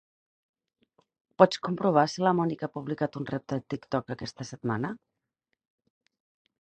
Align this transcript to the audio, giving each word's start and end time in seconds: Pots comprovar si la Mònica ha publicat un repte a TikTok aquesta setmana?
Pots 1.41 1.59
comprovar 1.67 2.05
si 2.13 2.23
la 2.27 2.33
Mònica 2.39 2.69
ha 2.69 2.73
publicat 2.77 3.19
un 3.21 3.29
repte 3.33 3.59
a 3.61 3.65
TikTok 3.75 4.13
aquesta 4.17 4.49
setmana? 4.53 4.93